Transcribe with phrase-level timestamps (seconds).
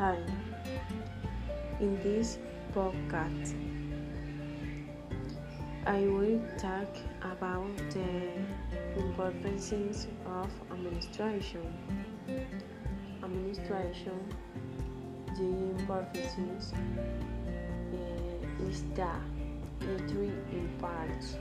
[0.00, 0.16] Hi,
[1.78, 2.38] in this
[2.72, 3.52] podcast,
[5.84, 6.88] I will talk
[7.20, 8.32] about the
[8.96, 11.66] importance of administration.
[13.22, 14.18] Administration,
[15.36, 16.72] the importance
[17.92, 19.20] uh, is that
[19.82, 21.36] it will impact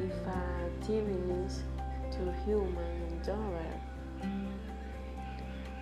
[0.00, 1.62] if activities
[2.10, 3.70] to human endeavor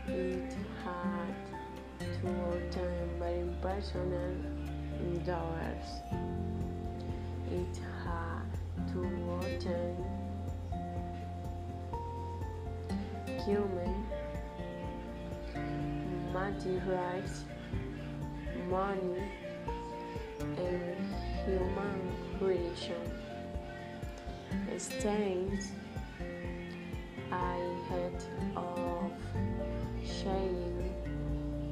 [0.09, 0.55] it
[0.85, 1.35] had
[1.99, 4.35] to obtain very personal
[5.01, 5.89] endeavors.
[7.51, 8.49] It had
[8.93, 9.01] to
[9.41, 9.97] obtain
[13.45, 14.07] human
[16.33, 17.45] materials,
[18.69, 19.23] money,
[20.41, 22.01] and human
[22.41, 23.11] relation.
[24.77, 25.69] States
[27.31, 27.57] I
[27.89, 28.25] had
[28.57, 29.13] of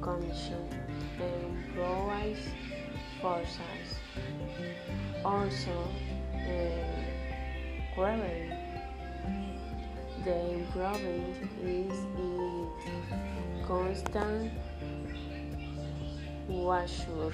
[0.05, 2.41] and provides
[3.21, 3.87] forces.
[5.25, 5.89] Also,
[6.35, 6.93] uh,
[7.95, 8.53] gravity.
[10.25, 12.69] The improvement is in
[13.67, 14.53] constant
[16.49, 17.33] washer.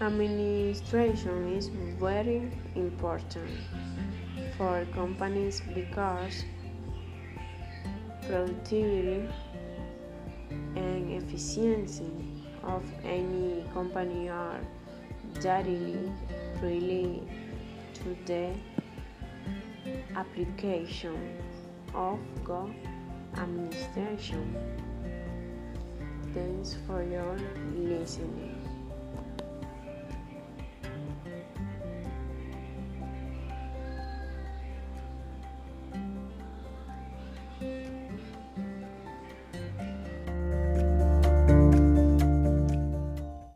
[0.00, 1.68] Administration is
[2.00, 3.50] very important
[4.56, 6.44] for companies because
[8.26, 9.28] productivity
[10.50, 12.10] and efficiency
[12.62, 14.60] of any company are
[15.40, 16.12] directly
[16.62, 17.28] related
[17.94, 18.50] to the
[20.16, 21.38] application
[21.94, 22.74] of good
[23.36, 24.56] administration.
[26.32, 27.36] Thanks for your
[27.76, 28.63] listening.